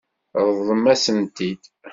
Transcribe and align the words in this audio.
Ṛeḍlemt-asen-t-id. 0.47 1.63